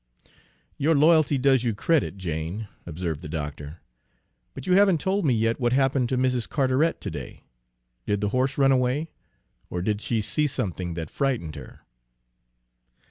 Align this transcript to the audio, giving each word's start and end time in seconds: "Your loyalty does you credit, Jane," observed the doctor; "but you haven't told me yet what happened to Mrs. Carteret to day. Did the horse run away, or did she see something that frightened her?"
"Your 0.79 0.95
loyalty 0.95 1.37
does 1.37 1.63
you 1.63 1.75
credit, 1.75 2.17
Jane," 2.17 2.67
observed 2.87 3.21
the 3.21 3.29
doctor; 3.29 3.81
"but 4.55 4.65
you 4.65 4.73
haven't 4.73 4.99
told 4.99 5.25
me 5.27 5.33
yet 5.35 5.59
what 5.59 5.73
happened 5.73 6.09
to 6.09 6.17
Mrs. 6.17 6.49
Carteret 6.49 6.99
to 7.01 7.11
day. 7.11 7.43
Did 8.07 8.19
the 8.19 8.29
horse 8.29 8.57
run 8.57 8.71
away, 8.71 9.11
or 9.69 9.83
did 9.83 10.01
she 10.01 10.19
see 10.19 10.47
something 10.47 10.95
that 10.95 11.11
frightened 11.11 11.55
her?" 11.55 11.81